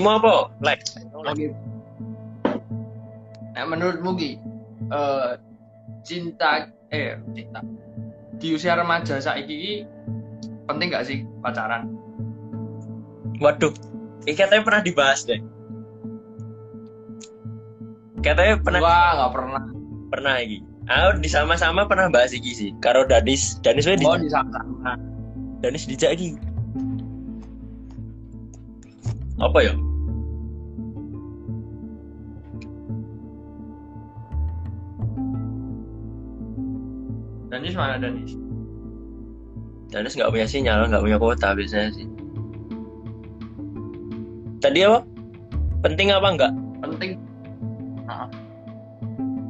Mau 0.00 0.16
apa? 0.16 0.48
Like. 0.64 0.82
Oke. 1.12 1.52
Nah, 3.52 3.64
menurutmu 3.68 4.16
Ki, 4.16 4.40
eh, 4.88 5.32
cinta 6.00 6.72
eh 6.88 7.20
cinta 7.36 7.60
di 8.40 8.56
usia 8.56 8.72
remaja 8.72 9.20
saiki 9.20 9.52
iki 9.52 9.74
penting 10.64 10.88
gak 10.90 11.04
sih 11.04 11.28
pacaran? 11.44 11.92
Waduh, 13.36 13.72
ini 14.24 14.32
katanya 14.32 14.64
pernah 14.64 14.82
dibahas 14.82 15.28
deh. 15.28 15.40
Katanya 18.20 18.60
pernah 18.60 18.80
Wah, 18.80 19.10
nggak 19.16 19.32
pernah. 19.32 19.62
pernah 20.10 20.34
iki. 20.40 20.58
Aku 20.90 21.22
di 21.22 21.28
sama-sama 21.30 21.86
pernah 21.86 22.08
bahas 22.12 22.32
iki 22.32 22.52
sih. 22.52 22.70
Karo 22.80 23.04
Danis, 23.08 23.60
Danis 23.64 23.86
wae 23.88 23.96
di 23.96 24.04
Oh, 24.04 24.16
di 24.16 24.28
sana. 24.28 24.60
Danis 25.60 25.84
dijak 25.88 26.16
iki. 26.16 26.36
Apa 29.40 29.58
ya? 29.64 29.72
Danis 37.60 37.76
mana 37.76 38.00
Danis? 38.00 38.32
Danis 39.92 40.16
nggak 40.16 40.32
punya 40.32 40.48
sinyal, 40.48 40.88
nggak 40.88 41.04
punya 41.04 41.20
kuota 41.20 41.52
biasanya 41.52 41.92
sih. 41.92 42.08
Tadi 44.64 44.80
apa? 44.88 45.04
Penting 45.84 46.08
apa 46.08 46.28
enggak? 46.32 46.52
Penting. 46.80 47.20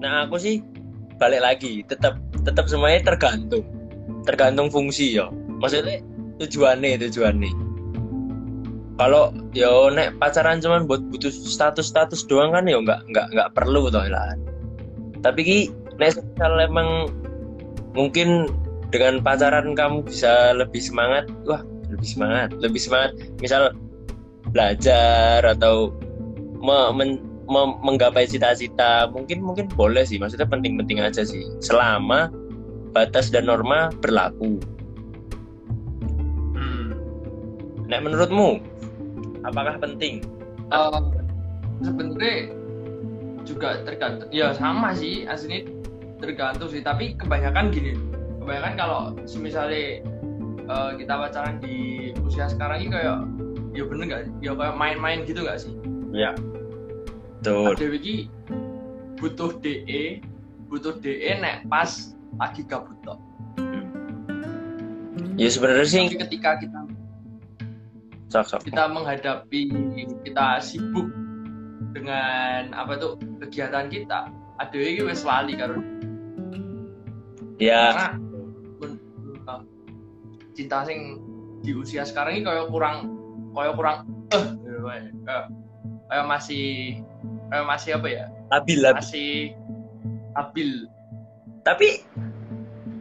Nah 0.03 0.27
aku 0.27 0.43
sih 0.43 0.59
balik 1.23 1.39
lagi, 1.39 1.87
tetap 1.87 2.19
tetap 2.43 2.67
semuanya 2.67 3.15
tergantung, 3.15 3.63
tergantung 4.27 4.75
fungsi 4.75 5.15
ya. 5.15 5.31
Maksudnya 5.63 6.03
tujuannya 6.43 6.99
tujuannya. 7.07 7.53
Kalau 8.99 9.31
yo 9.55 9.87
nek 9.95 10.19
pacaran 10.19 10.59
cuman 10.59 10.91
buat 10.91 10.99
butuh 11.15 11.31
status 11.31 11.87
status 11.87 12.27
doang 12.27 12.51
kan 12.51 12.67
ya 12.67 12.83
nggak 12.83 13.07
nggak 13.07 13.27
nggak 13.39 13.51
perlu 13.55 13.87
toh 13.87 14.03
lah. 14.03 14.35
Tapi 15.23 15.41
ki 15.47 15.59
nek 16.03 16.19
emang 16.43 17.07
mungkin 17.95 18.51
dengan 18.91 19.23
pacaran 19.23 19.75
kamu 19.75 20.03
bisa 20.07 20.55
lebih 20.55 20.83
semangat, 20.83 21.31
wah 21.47 21.63
lebih 21.91 22.09
semangat, 22.09 22.49
lebih 22.59 22.81
semangat. 22.83 23.11
Misal 23.39 23.75
belajar 24.51 25.43
atau 25.47 25.95
me- 26.59 26.93
men- 26.95 27.23
me- 27.47 27.79
menggapai 27.83 28.27
cita-cita 28.27 29.11
mungkin 29.11 29.43
mungkin 29.43 29.67
boleh 29.71 30.03
sih. 30.03 30.19
Maksudnya 30.19 30.47
penting-penting 30.47 31.03
aja 31.03 31.23
sih. 31.23 31.47
Selama 31.63 32.31
batas 32.91 33.31
dan 33.31 33.47
norma 33.47 33.95
berlaku. 34.03 34.59
Hmm. 36.59 36.95
Nek 37.87 38.03
menurutmu? 38.03 38.59
Apakah 39.47 39.79
penting? 39.79 40.23
Eh, 40.71 41.01
sebenarnya 41.83 42.55
juga 43.43 43.83
tergantung 43.83 44.29
ya 44.31 44.53
sama 44.53 44.93
sih 44.95 45.25
aslinya 45.27 45.80
tergantung 46.21 46.69
sih 46.69 46.85
tapi 46.85 47.17
kebanyakan 47.17 47.73
gini. 47.73 47.97
Kebanyakan 48.41 48.73
kalau 48.77 49.01
misalnya 49.41 50.05
eh, 50.69 50.91
kita 51.01 51.13
pacaran 51.17 51.57
di 51.59 52.11
usia 52.23 52.47
sekarang 52.47 52.85
ini 52.85 52.91
kayak 52.95 53.19
ya 53.71 53.85
bener 53.87 54.05
gak 54.07 54.23
ya 54.45 54.53
kayak 54.55 54.77
main-main 54.77 55.25
gitu 55.25 55.43
gak 55.43 55.59
sih? 55.59 55.73
Ya 56.13 56.37
tuh 57.41 57.73
Dewi 57.77 57.99
ki 58.01 58.17
butuh 59.17 59.57
DE 59.61 60.21
butuh 60.69 61.01
DE 61.01 61.33
nek 61.41 61.67
pas 61.69 62.13
lagi 62.37 62.63
gabut 62.69 62.97
tok. 63.05 63.19
Ya 65.41 65.49
sebenarnya 65.49 65.87
sih 65.89 66.05
tapi 66.09 66.21
ketika 66.29 66.61
kita 66.61 66.81
sok 68.31 68.47
sok. 68.47 68.61
kita 68.69 68.85
menghadapi 68.93 69.61
kita 70.23 70.61
sibuk 70.63 71.09
dengan 71.97 72.71
apa 72.77 72.95
tuh 73.01 73.19
kegiatan 73.43 73.91
kita 73.91 74.31
ada 74.61 74.77
yang 74.77 75.09
wes 75.09 75.25
lali 75.25 75.57
karo 75.57 75.81
ya. 77.61 77.93
Karena 77.93 78.09
uh, 79.47 79.61
cinta 80.57 80.83
sing 80.89 81.21
di 81.61 81.77
usia 81.77 82.09
sekarang 82.09 82.41
ini 82.41 82.43
kayak 82.49 82.67
kurang 82.73 82.97
kayak 83.53 83.75
kurang 83.77 83.97
eh 84.33 84.45
gitu, 84.65 84.81
kayak 84.89 85.45
kayak 86.09 86.27
masih 86.27 86.67
kayak 87.53 87.67
masih 87.69 87.91
apa 88.01 88.09
ya? 88.09 88.25
Labil 88.51 88.79
labil. 88.81 88.99
Masih 88.99 89.31
stabil 90.33 90.71
tapi 91.61 92.01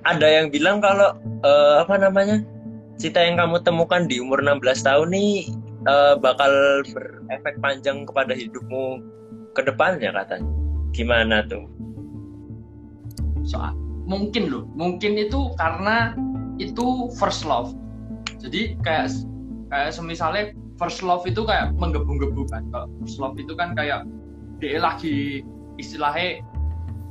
ada 0.03 0.27
yang 0.27 0.51
bilang 0.51 0.83
kalau 0.83 1.15
eh, 1.43 1.75
apa 1.79 1.95
namanya 1.95 2.43
cita 2.99 3.23
yang 3.23 3.39
kamu 3.39 3.63
temukan 3.63 4.03
di 4.07 4.19
umur 4.19 4.43
16 4.43 4.83
tahun 4.83 5.07
nih 5.15 5.47
eh, 5.87 6.13
bakal 6.19 6.83
berefek 6.91 7.55
panjang 7.63 8.03
kepada 8.03 8.35
hidupmu 8.35 8.99
ke 9.55 9.61
depannya 9.63 10.11
katanya. 10.11 10.51
Gimana 10.91 11.45
tuh? 11.47 11.65
Soal 13.47 13.88
mungkin 14.09 14.49
loh. 14.49 14.65
Mungkin 14.73 15.15
itu 15.21 15.53
karena 15.55 16.17
itu 16.57 17.13
first 17.21 17.45
love. 17.45 17.77
Jadi 18.41 18.75
kayak 18.81 19.13
kayak 19.69 19.93
semisalnya 19.93 20.51
first 20.81 21.05
love 21.05 21.23
itu 21.29 21.45
kayak 21.45 21.77
menggebu-gebu 21.77 22.49
kan. 22.49 22.65
First 23.05 23.21
love 23.21 23.37
itu 23.37 23.53
kan 23.53 23.77
kayak 23.77 24.09
dia 24.57 24.81
lagi 24.81 25.45
istilahnya 25.77 26.41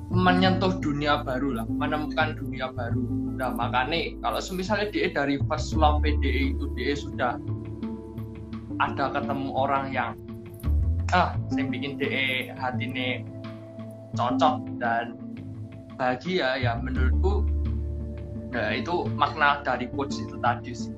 menyentuh 0.08 0.80
dunia 0.80 1.20
baru 1.22 1.62
lah 1.62 1.66
menemukan 1.70 2.34
dunia 2.34 2.74
baru. 2.74 3.06
Nah 3.38 3.54
makanya 3.54 4.18
kalau 4.24 4.40
misalnya 4.56 4.90
dia 4.90 5.12
dari 5.14 5.38
first 5.46 5.72
love 5.78 6.02
PDE 6.02 6.58
itu 6.58 6.64
dia 6.74 6.92
sudah 6.98 7.38
ada 8.82 9.04
ketemu 9.14 9.48
orang 9.54 9.92
yang 9.94 10.12
ah 11.12 11.36
saya 11.52 11.64
bikin 11.68 11.96
DE 11.96 12.52
ini 12.80 13.24
cocok 14.16 14.80
dan 14.80 15.16
bahagia 15.98 16.62
ya 16.62 16.78
menurutku 16.78 17.42
nah 18.54 18.72
itu 18.72 19.04
makna 19.18 19.60
dari 19.66 19.90
quotes 19.92 20.22
itu 20.22 20.38
tadi 20.40 20.72
sih 20.72 20.94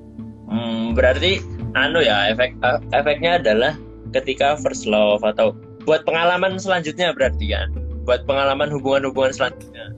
Hmm, 0.51 0.91
berarti 0.91 1.39
anu 1.79 2.03
ya 2.03 2.27
efek 2.35 2.59
eh, 2.59 2.79
efeknya 2.91 3.39
adalah 3.39 3.71
ketika 4.11 4.59
first 4.59 4.83
love 4.83 5.23
atau 5.23 5.55
buat 5.87 6.03
pengalaman 6.03 6.59
selanjutnya 6.59 7.15
berarti 7.15 7.55
kan 7.55 7.71
buat 8.03 8.27
pengalaman 8.27 8.67
hubungan-hubungan 8.67 9.31
selanjutnya 9.31 9.95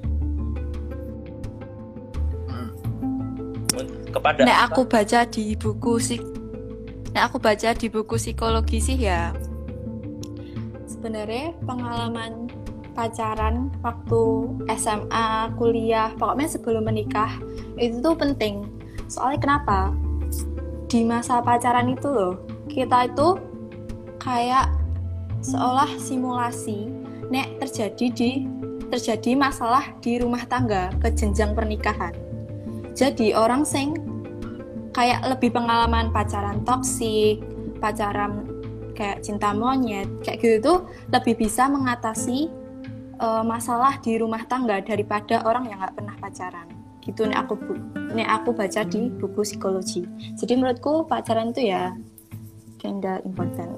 Hmm. 2.46 2.70
kepada 4.14 4.46
Nek 4.46 4.60
aku 4.70 4.82
baca 4.86 5.26
di 5.26 5.58
buku 5.58 5.94
sih 5.98 6.22
Nek 7.18 7.34
aku 7.34 7.38
baca 7.42 7.74
di 7.74 7.88
buku 7.90 8.14
psikologi 8.22 8.78
sih 8.78 8.98
ya 9.02 9.34
sebenarnya 10.86 11.58
pengalaman 11.66 12.46
pacaran 12.94 13.74
waktu 13.82 14.24
SMA, 14.78 15.52
kuliah, 15.58 16.14
pokoknya 16.16 16.48
sebelum 16.48 16.86
menikah 16.86 17.42
itu 17.78 18.00
tuh 18.00 18.16
penting. 18.16 18.70
Soalnya 19.10 19.40
kenapa? 19.42 19.80
Di 20.88 21.02
masa 21.02 21.42
pacaran 21.42 21.90
itu 21.90 22.06
loh, 22.06 22.38
kita 22.70 23.10
itu 23.10 23.38
kayak 24.22 24.70
seolah 25.44 25.90
simulasi 26.00 26.88
nek 27.28 27.60
terjadi 27.60 28.06
di 28.14 28.32
terjadi 28.94 29.34
masalah 29.34 29.90
di 30.00 30.22
rumah 30.22 30.46
tangga 30.46 30.94
ke 31.02 31.10
jenjang 31.18 31.58
pernikahan. 31.58 32.14
Jadi 32.94 33.34
orang 33.34 33.66
sing 33.66 33.98
kayak 34.94 35.26
lebih 35.26 35.50
pengalaman 35.50 36.14
pacaran 36.14 36.62
toksik, 36.62 37.42
pacaran 37.82 38.46
kayak 38.94 39.26
cinta 39.26 39.50
monyet, 39.50 40.06
kayak 40.22 40.38
gitu 40.46 40.58
tuh 40.62 40.78
lebih 41.10 41.42
bisa 41.42 41.66
mengatasi 41.66 42.54
eh, 43.20 43.44
masalah 43.44 44.00
di 44.00 44.18
rumah 44.18 44.42
tangga 44.46 44.80
daripada 44.82 45.44
orang 45.46 45.70
yang 45.70 45.80
nggak 45.82 45.96
pernah 45.98 46.16
pacaran. 46.18 46.68
Gitu 47.04 47.28
nih 47.28 47.36
aku 47.36 47.54
bu- 47.60 47.84
nih 48.16 48.24
aku 48.26 48.56
baca 48.56 48.82
di 48.88 49.12
buku 49.12 49.44
psikologi. 49.44 50.08
Jadi 50.40 50.54
menurutku 50.56 51.04
pacaran 51.04 51.52
itu 51.52 51.68
ya 51.70 51.94
kinda 52.80 53.20
important. 53.24 53.76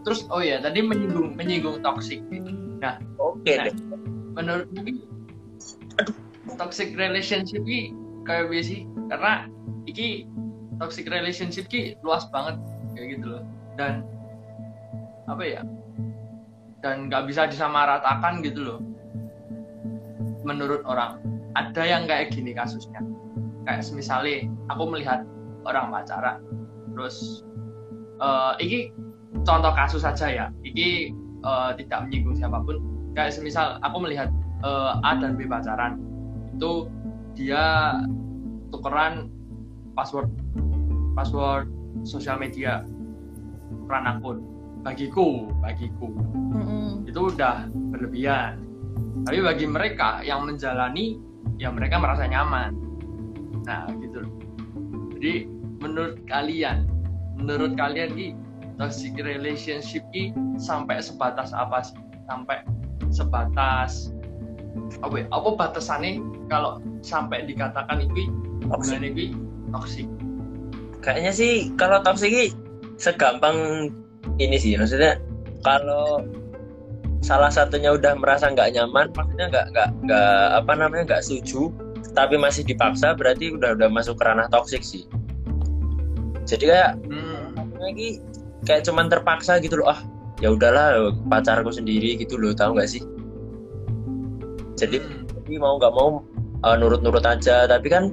terus 0.00 0.24
oh 0.32 0.40
ya 0.40 0.58
tadi 0.58 0.80
menyinggung 0.80 1.36
menyinggung 1.36 1.78
toxic 1.84 2.24
nah 2.80 2.96
oke 3.20 3.44
Nah. 3.46 3.68
deh 3.68 3.74
menurut 4.32 4.66
toxic 6.56 6.96
relationship 6.96 7.60
ini 7.68 7.92
kayak 8.24 8.48
biasa 8.48 8.64
sih 8.74 8.80
karena 9.12 9.46
iki 9.84 10.24
toxic 10.80 11.04
relationship 11.06 11.68
ki 11.68 12.00
luas 12.00 12.24
banget 12.32 12.56
kayak 12.96 13.06
gitu 13.20 13.26
loh 13.28 13.42
dan 13.76 14.02
apa 15.30 15.44
ya? 15.46 15.62
Dan 16.82 17.06
nggak 17.06 17.30
bisa 17.30 17.46
disamaratakan 17.46 18.42
gitu 18.42 18.60
loh. 18.60 18.80
Menurut 20.42 20.82
orang. 20.82 21.22
Ada 21.54 21.82
yang 21.86 22.02
kayak 22.10 22.34
gini 22.34 22.54
kasusnya. 22.54 23.02
Kayak 23.66 23.86
misalnya 23.94 24.48
aku 24.72 24.82
melihat 24.90 25.22
orang 25.66 25.94
pacaran. 25.94 26.42
Terus 26.96 27.46
eh 28.20 28.52
iki 28.58 28.78
contoh 29.46 29.72
kasus 29.76 30.02
saja 30.02 30.26
ya. 30.26 30.46
Iki 30.66 31.14
eh, 31.46 31.70
tidak 31.78 32.08
menyinggung 32.08 32.36
siapa 32.38 32.58
pun. 32.64 32.82
Kayak 33.14 33.36
semisal 33.36 33.78
aku 33.84 33.96
melihat 34.02 34.32
eh, 34.64 35.06
A 35.06 35.20
dan 35.20 35.36
B 35.36 35.46
pacaran. 35.46 36.00
Itu 36.56 36.88
dia 37.36 37.94
tukeran 38.72 39.28
password 39.94 40.32
password 41.14 41.68
sosial 42.08 42.40
media. 42.40 42.82
Peran 43.86 44.06
akun 44.06 44.59
bagiku 44.80 45.50
bagiku. 45.60 46.08
Mm-mm. 46.56 47.04
itu 47.08 47.20
udah 47.32 47.68
berlebihan. 47.92 48.64
Tapi 49.28 49.38
bagi 49.44 49.66
mereka 49.68 50.24
yang 50.24 50.48
menjalani 50.48 51.20
ya 51.60 51.68
mereka 51.68 52.00
merasa 52.00 52.24
nyaman. 52.24 52.72
Nah 53.68 53.86
gitu 54.00 54.24
loh. 54.24 54.32
jadi 55.20 55.44
menurut 55.84 56.16
kalian 56.24 56.88
menurut 57.36 57.76
kalian 57.76 58.16
ki 58.16 58.32
toxic 58.80 59.12
relationship 59.20 60.00
ki 60.12 60.32
sampai 60.56 61.00
sebatas 61.04 61.52
apa 61.52 61.84
sih? 61.84 61.96
Sampai 62.24 62.64
sebatas 63.12 64.14
apa 65.02 65.14
ya, 65.20 65.26
apa 65.34 65.48
batasannya 65.58 66.22
kalau 66.46 66.78
sampai 67.02 67.44
dikatakan 67.44 68.06
itu 68.06 68.30
hubungan 68.70 69.02
itu 69.04 69.36
toxic? 69.74 70.06
Kayaknya 71.04 71.32
sih 71.32 71.52
kalau 71.76 72.00
toxic 72.04 72.30
ini 72.32 72.46
segampang 73.00 73.88
ini 74.40 74.56
sih 74.56 74.74
maksudnya 74.74 75.20
kalau 75.60 76.24
salah 77.20 77.52
satunya 77.52 77.92
udah 77.92 78.16
merasa 78.16 78.48
nggak 78.48 78.72
nyaman 78.72 79.12
maksudnya 79.12 79.46
nggak 79.52 79.66
nggak 79.76 79.88
nggak 80.08 80.44
apa 80.56 80.72
namanya 80.72 81.02
nggak 81.14 81.22
setuju 81.22 81.68
tapi 82.16 82.40
masih 82.40 82.64
dipaksa 82.64 83.12
berarti 83.12 83.52
udah 83.52 83.76
udah 83.76 83.88
masuk 83.92 84.16
ke 84.16 84.24
ranah 84.24 84.48
toxic 84.48 84.80
sih 84.80 85.04
jadi 86.48 86.64
kayak 86.64 86.90
hmm. 87.12 87.76
lagi 87.76 88.08
kayak 88.64 88.88
cuman 88.88 89.12
terpaksa 89.12 89.60
gitu 89.60 89.84
loh 89.84 89.92
ah 89.92 90.00
ya 90.40 90.56
udahlah 90.56 91.12
pacarku 91.28 91.68
sendiri 91.68 92.16
gitu 92.16 92.40
loh 92.40 92.56
tahu 92.56 92.80
nggak 92.80 92.88
sih 92.88 93.04
jadi 94.80 94.96
Hmm. 95.04 95.28
jadi 95.28 95.60
mau 95.60 95.76
nggak 95.76 95.92
mau 95.92 96.24
uh, 96.64 96.76
nurut-nurut 96.80 97.22
aja 97.28 97.68
tapi 97.68 97.92
kan 97.92 98.08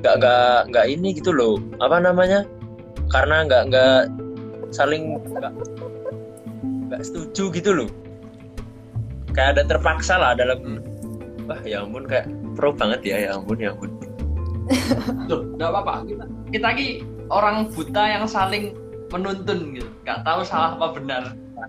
nggak 0.00 0.14
nggak 0.16 0.58
nggak 0.72 0.86
ini 0.88 1.12
gitu 1.12 1.30
loh 1.36 1.60
apa 1.84 2.00
namanya 2.00 2.48
karena 3.12 3.44
nggak 3.44 3.62
nggak 3.68 4.00
saling 4.76 5.16
nggak 5.32 5.52
nggak 6.92 7.00
setuju 7.00 7.48
gitu 7.56 7.70
loh 7.72 7.90
kayak 9.32 9.56
ada 9.56 9.62
terpaksa 9.64 10.20
lah 10.20 10.36
dalam 10.36 10.84
wah 11.48 11.60
ya 11.64 11.80
ampun 11.80 12.04
kayak 12.04 12.28
pro 12.52 12.76
banget 12.76 13.00
ya 13.04 13.16
ya 13.24 13.30
ampun 13.40 13.56
ya 13.56 13.72
ampun 13.72 13.90
Loh, 15.30 15.46
nggak 15.54 15.70
apa-apa. 15.70 15.94
Kita, 16.10 16.24
kita 16.50 16.68
ki 16.74 16.88
orang 17.30 17.70
buta 17.70 18.02
yang 18.02 18.24
saling 18.26 18.74
menuntun 19.14 19.78
gitu. 19.78 19.88
Gak 20.02 20.26
tahu 20.26 20.42
salah 20.42 20.74
apa 20.74 20.98
benar. 20.98 21.22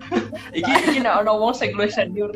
iki 0.58 0.66
iki 0.66 0.98
nek 1.00 1.24
ana 1.24 1.32
wong 1.32 1.54
sing 1.54 1.72
luwih 1.74 1.90
senior, 1.90 2.30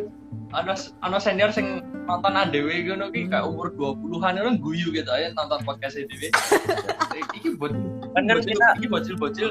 ana 0.57 0.79
ana 1.05 1.19
senior 1.21 1.53
sing 1.53 1.85
nonton 2.09 2.35
ADW 2.35 2.91
ngono 2.91 3.13
ki 3.13 3.29
kayak 3.31 3.45
umur 3.47 3.71
20-an 3.77 4.41
ngono 4.41 4.51
guyu 4.59 4.91
gitu 4.91 5.11
aja 5.11 5.35
nonton 5.37 5.61
podcast 5.67 5.99
ADW. 5.99 6.31
iki 7.39 7.59
buat 7.59 7.75
bocil, 8.15 8.39
kita 8.47 8.67
iki 8.81 8.87
bocil-bocil 8.87 9.49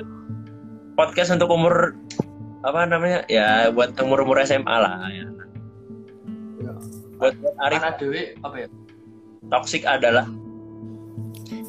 podcast 0.95 1.33
untuk 1.33 1.49
umur 1.51 1.95
apa 2.61 2.85
namanya 2.85 3.25
ya 3.25 3.73
buat 3.73 3.97
umur 3.97 4.21
umur 4.21 4.37
SMA 4.45 4.69
lah 4.69 5.01
ya. 5.09 5.25
buat 7.17 7.33
buat 7.37 7.55
Arif 7.61 7.79
kan 7.81 7.93
ADW 7.93 8.13
apa 8.41 8.55
ya? 8.65 8.67
toxic 9.49 9.83
adalah 9.85 10.25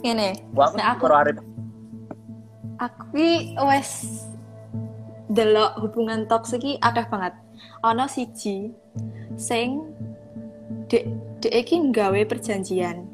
Ngene, 0.03 0.35
Wah, 0.59 0.67
aku 0.67 0.77
Nah, 0.79 0.87
aku- 0.99 1.07
Arif 1.15 1.37
aku 2.83 3.23
wes 3.71 3.91
delok 5.31 5.79
hubungan 5.81 6.27
toksik 6.27 6.61
akeh 6.83 7.07
banget. 7.09 7.33
Ana 7.81 8.11
siji 8.11 8.75
sing 9.39 9.87
dek 10.91 11.07
dek 11.41 11.55
iki 11.55 11.79
nggawe 11.79 12.21
perjanjian. 12.27 13.07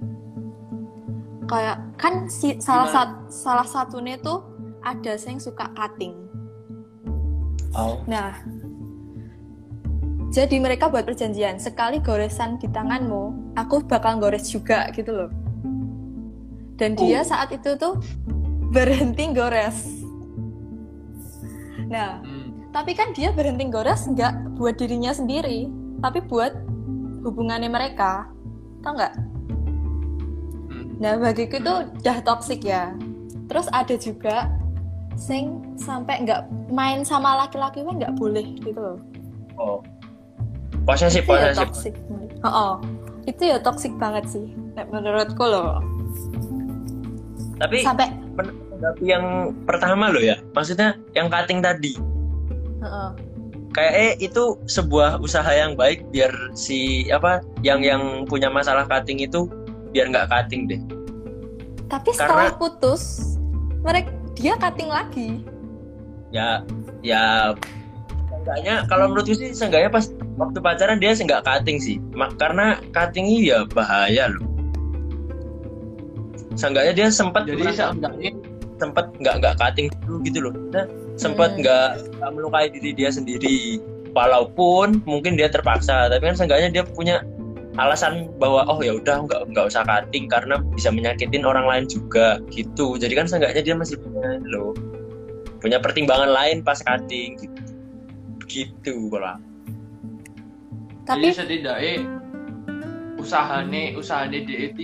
Kayak 1.48 1.80
kan 1.96 2.28
si, 2.28 2.56
salah 2.60 2.88
sat, 2.88 3.10
salah 3.32 3.64
satunya 3.64 4.16
tuh 4.20 4.44
ada 4.82 5.14
sing 5.18 5.38
suka 5.42 5.70
cutting. 5.74 6.14
oh 7.74 8.00
Nah, 8.08 8.38
jadi 10.28 10.60
mereka 10.60 10.92
buat 10.92 11.08
perjanjian 11.08 11.56
sekali 11.56 12.04
goresan 12.04 12.60
di 12.60 12.68
tanganmu, 12.68 13.54
aku 13.56 13.80
bakal 13.88 14.20
gores 14.20 14.52
juga 14.52 14.92
gitu 14.92 15.08
loh. 15.10 15.30
Dan 16.78 16.94
dia 16.94 17.24
Oh. 17.24 17.26
saat 17.26 17.50
itu 17.50 17.74
tuh 17.74 17.98
berhenti 18.70 19.32
gores. 19.32 20.04
Nah, 21.88 22.20
Hmm. 22.20 22.68
tapi 22.70 22.92
kan 22.92 23.16
dia 23.16 23.32
berhenti 23.32 23.66
gores 23.72 24.04
nggak 24.04 24.60
buat 24.60 24.76
dirinya 24.76 25.10
sendiri, 25.10 25.66
tapi 26.04 26.20
buat 26.20 26.52
hubungannya 27.24 27.72
mereka, 27.72 28.28
tau 28.84 28.94
nggak? 28.94 29.14
Hmm. 30.68 30.86
Nah, 31.00 31.16
bagiku 31.18 31.56
itu 31.58 31.74
udah 32.04 32.18
toxic 32.22 32.62
ya. 32.62 32.92
Terus 33.48 33.66
ada 33.72 33.96
juga 33.96 34.52
sing 35.18 35.66
sampai 35.74 36.22
nggak 36.22 36.46
main 36.70 37.02
sama 37.02 37.44
laki-laki 37.44 37.82
pun 37.82 37.98
nggak 37.98 38.14
boleh 38.14 38.46
gitu 38.62 38.78
loh. 38.78 38.98
oh 39.58 39.78
posesif 40.86 41.26
ya 41.26 41.52
posesif 41.52 41.58
toxic. 41.58 41.94
Oh, 42.46 42.48
oh. 42.48 42.72
itu 43.26 43.42
ya 43.50 43.58
toxic 43.58 43.92
banget 43.98 44.24
sih. 44.30 44.46
Menurutku 44.78 45.42
loh. 45.42 45.82
tapi 47.58 47.82
Sampai 47.82 48.14
menanggapi 48.38 49.02
yang 49.02 49.50
pertama 49.66 50.14
loh 50.14 50.22
ya 50.22 50.38
maksudnya 50.54 50.94
yang 51.18 51.26
cutting 51.26 51.58
tadi 51.58 51.98
Heeh. 52.78 53.10
kayak 53.74 53.94
eh 53.98 54.12
itu 54.22 54.54
sebuah 54.70 55.18
usaha 55.18 55.50
yang 55.50 55.74
baik 55.74 56.06
biar 56.14 56.30
si 56.54 57.10
apa 57.10 57.42
yang 57.66 57.82
yang 57.82 58.22
punya 58.30 58.46
masalah 58.46 58.86
cutting 58.86 59.18
itu 59.18 59.50
biar 59.90 60.14
nggak 60.14 60.30
cutting 60.30 60.70
deh 60.70 60.78
Tapi 61.88 62.12
setelah 62.12 62.52
putus, 62.52 63.34
mereka 63.80 64.12
dia 64.38 64.54
cutting 64.56 64.88
lagi. 64.88 65.28
ya 66.28 66.60
ya 67.00 67.56
seenggaknya 68.28 68.84
kalau 68.86 69.08
menurutku 69.08 69.32
sih 69.32 69.50
seenggaknya 69.50 69.88
pas 69.88 70.06
waktu 70.36 70.58
pacaran 70.60 71.00
dia 71.00 71.12
nggak 71.12 71.40
cutting 71.42 71.80
sih 71.80 71.96
Mak- 72.12 72.36
karena 72.36 72.76
cutting 72.92 73.24
ini 73.24 73.48
ya 73.48 73.64
bahaya 73.66 74.28
loh 74.28 74.44
seenggaknya 76.52 76.92
dia 76.94 77.08
sempat 77.08 77.44
Jadi 77.44 77.64
seenggaknya 77.72 78.30
sempat 78.78 79.10
nggak 79.16 79.34
nggak 79.40 79.54
cutting 79.56 79.86
dulu 80.04 80.16
gitu 80.22 80.38
loh 80.44 80.54
Nah, 80.70 80.84
sempat 81.18 81.54
Hmm. 81.54 81.60
nggak 81.64 81.88
nggak 82.20 82.30
melukai 82.30 82.66
diri 82.70 82.90
dia 82.94 83.10
sendiri 83.10 83.80
walaupun 84.12 85.02
mungkin 85.04 85.34
dia 85.34 85.48
terpaksa 85.48 86.08
tapi 86.08 86.22
kan 86.24 86.36
seenggaknya 86.36 86.68
dia 86.70 86.84
punya 86.84 87.24
alasan 87.78 88.26
bahwa 88.42 88.66
oh 88.66 88.82
ya 88.82 88.98
udah 88.98 89.22
nggak 89.24 89.54
nggak 89.54 89.66
usah 89.70 89.86
cutting 89.86 90.26
karena 90.26 90.58
bisa 90.74 90.90
menyakitin 90.90 91.46
orang 91.46 91.64
lain 91.64 91.84
juga 91.86 92.42
gitu 92.50 92.98
jadi 92.98 93.14
kan 93.14 93.30
seenggaknya 93.30 93.62
dia 93.62 93.74
masih 93.78 93.96
punya 94.02 94.42
loh 94.50 94.74
punya 95.62 95.78
pertimbangan 95.78 96.30
lain 96.34 96.66
pas 96.66 96.82
cutting 96.82 97.38
gitu 97.38 97.62
gitu 98.48 99.12
kalau 99.12 99.36
aku. 99.36 99.46
Tapi 101.04 101.28
jadi 101.32 101.36
setidaknya 101.36 101.94
usahanya 103.20 103.96
usahanya 103.96 104.40
DET 104.44 104.80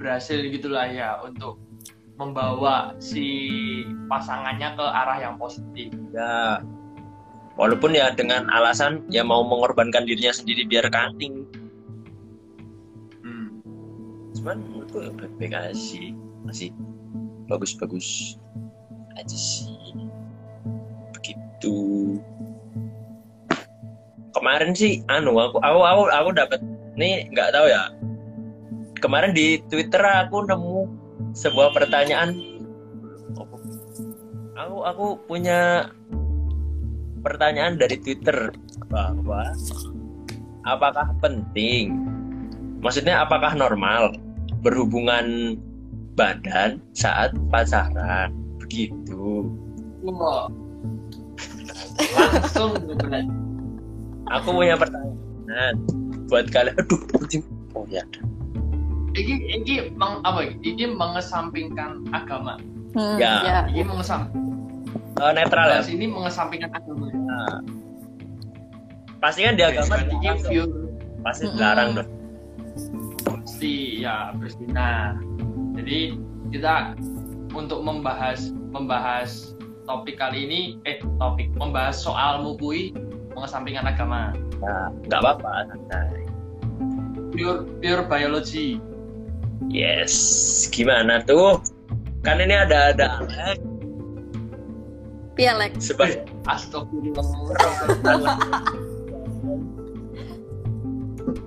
berhasil 0.00 0.40
gitulah 0.48 0.88
ya 0.88 1.20
untuk 1.20 1.60
membawa 2.16 2.96
si 3.00 3.24
pasangannya 4.08 4.76
ke 4.76 4.84
arah 4.84 5.18
yang 5.20 5.36
positif. 5.40 5.92
ya 6.12 6.60
walaupun 7.56 7.96
ya 7.96 8.12
dengan 8.12 8.48
alasan 8.52 9.04
ya 9.12 9.24
mau 9.24 9.44
mengorbankan 9.44 10.04
dirinya 10.08 10.32
sendiri 10.32 10.64
biar 10.68 10.88
cutting 10.88 11.44
Hmm. 11.44 11.59
Cuman 14.40 14.56
menurutku 14.72 15.04
ya 15.04 15.12
baik-baik 15.12 15.52
aja 15.52 15.76
sih. 15.76 16.16
Masih 16.48 16.72
bagus-bagus 17.44 18.40
aja 19.20 19.36
sih. 19.36 19.76
Begitu. 21.12 21.76
Kemarin 24.32 24.72
sih 24.72 25.04
anu 25.12 25.36
aku 25.36 25.60
aku 25.60 25.80
aku 25.84 26.02
aku 26.08 26.30
dapat 26.32 26.60
nih 26.96 27.28
nggak 27.28 27.52
tahu 27.52 27.68
ya. 27.68 27.92
Kemarin 29.04 29.36
di 29.36 29.60
Twitter 29.68 30.00
aku 30.00 30.48
nemu 30.48 30.88
sebuah 31.36 31.76
pertanyaan. 31.76 32.32
Aku 34.56 34.76
aku 34.88 35.06
punya 35.28 35.92
pertanyaan 37.20 37.76
dari 37.76 38.00
Twitter. 38.00 38.56
Bahwa 38.88 39.52
apakah 40.64 41.12
penting? 41.20 41.92
Maksudnya 42.80 43.20
apakah 43.20 43.52
normal 43.52 44.16
berhubungan 44.60 45.56
badan 46.14 46.80
saat 46.92 47.32
pacaran 47.48 48.30
begitu 48.60 49.48
Wah. 50.00 50.48
Langsung 52.16 52.72
benar. 52.88 53.24
aku 54.32 54.48
punya 54.56 54.74
pertanyaan 54.76 55.74
buat 56.28 56.48
kalian 56.48 56.76
aduh 56.78 57.00
oh 57.74 57.84
ya 57.88 58.04
Iki 59.10 59.34
iki 59.58 59.74
meng, 59.98 60.22
apa? 60.22 60.46
ya? 60.46 60.52
Iki 60.62 60.94
mengesampingkan 60.94 62.06
agama. 62.14 62.54
hmm, 62.94 63.18
Ya. 63.18 63.42
ya. 63.42 63.58
Iki 63.66 63.82
mengesam. 63.82 64.30
Eh, 65.18 65.32
netral 65.34 65.66
ya 65.66 65.82
ini 65.84 66.06
mengesampingkan 66.06 66.70
agama. 66.70 67.10
pasti 69.20 69.44
kan 69.44 69.52
di 69.52 69.60
agama 69.60 70.00
view 70.48 70.64
pasti 71.20 71.44
dilarang 71.52 71.92
dong 71.92 72.08
pasti 73.60 74.00
ya 74.00 74.32
berzina. 74.40 75.20
Jadi 75.76 76.16
kita 76.48 76.96
untuk 77.52 77.84
membahas 77.84 78.56
membahas 78.72 79.52
topik 79.84 80.16
kali 80.16 80.48
ini 80.48 80.60
eh 80.88 80.96
topik 81.20 81.52
membahas 81.60 82.00
soal 82.00 82.40
mukui 82.40 82.96
mengesampingkan 83.36 83.84
agama 83.84 84.32
Nah, 84.64 84.88
nggak 85.08 85.20
apa-apa, 85.20 85.52
santai. 85.72 86.24
pure 87.36 87.68
pure 87.84 88.04
biology 88.08 88.80
Yes, 89.68 90.64
gimana 90.72 91.20
tuh? 91.28 91.60
Kan 92.24 92.40
ini 92.40 92.56
ada 92.56 92.96
ada 92.96 93.20
Alex 93.20 93.60
Pialek. 95.36 95.76
sebagai 95.76 96.24
astagfirullah 96.48 98.40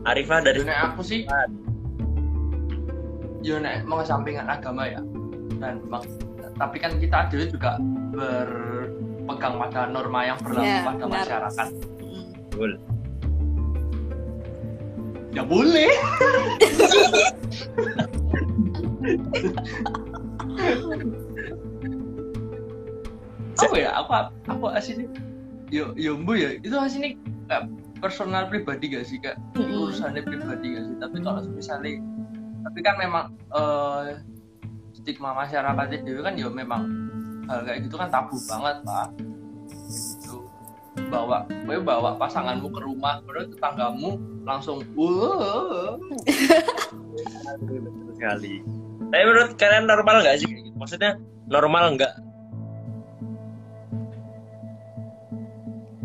Arifah 0.05 0.39
dari 0.45 0.61
nek 0.61 0.93
aku 0.93 1.01
sih 1.01 1.25
yo 3.43 3.59
nek 3.59 3.83
mengesampingkan 3.83 4.47
agama 4.47 4.87
ya 4.87 5.01
dan 5.59 5.83
mak- 5.85 6.07
tapi 6.55 6.77
kan 6.77 6.95
kita 6.95 7.27
dulu 7.27 7.45
juga 7.49 7.75
berpegang 8.09 9.55
pada 9.59 9.81
norma 9.85 10.23
yang 10.23 10.39
berlaku 10.39 10.63
Iya, 10.63 10.79
pada 10.81 11.03
benar. 11.03 11.17
masyarakat 11.19 11.67
Mm. 11.99 12.25
Betul. 12.49 12.71
ya 15.33 15.43
boleh 15.43 15.89
apa 23.55 23.75
ya 23.77 23.89
aku 23.95 24.11
aku 24.49 24.65
asini 24.71 25.05
yo 25.69 25.93
yo 25.95 26.17
bu 26.17 26.35
ya 26.35 26.57
itu 26.57 26.73
asini 26.73 27.15
personal 28.01 28.45
pribadi 28.45 28.91
gak 28.91 29.05
sih 29.07 29.17
kak 29.17 29.39
Mm-mm. 29.55 29.87
urusannya 29.87 30.21
pribadi 30.21 30.75
gak 30.75 30.83
sih 30.83 30.95
tapi 30.99 31.17
kalau 31.21 31.41
misalnya 31.47 32.01
tapi 32.63 32.79
kan 32.79 32.95
memang 32.97 33.25
eh, 33.51 34.17
stigma 34.93 35.35
masyarakat 35.35 35.87
itu 35.93 36.21
kan 36.21 36.33
ya 36.33 36.47
memang 36.47 36.81
hal 37.45 37.59
kayak 37.61 37.83
gitu 37.83 37.95
kan 37.95 38.07
tabu 38.07 38.39
banget 38.43 38.79
pak 38.81 39.07
itu 39.91 40.35
bawa 41.09 41.43
gue 41.49 41.77
bawa 41.77 42.15
pasanganmu 42.15 42.69
ke 42.69 42.79
rumah 42.79 43.19
baru 43.23 43.47
tetanggamu 43.47 44.15
langsung 44.43 44.79
Betul 44.83 45.99
sekali. 48.13 48.63
Tapi 49.03 49.23
menurut 49.23 49.53
kalian 49.55 49.85
normal 49.85 50.23
nggak 50.23 50.37
sih? 50.39 50.47
Maksudnya 50.73 51.19
normal 51.45 51.93
nggak? 51.93 52.13